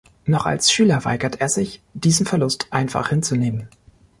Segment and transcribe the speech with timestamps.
[0.25, 3.67] Noch als Schüler weigert er sich, diesen Verlust einfach hinzunehmen.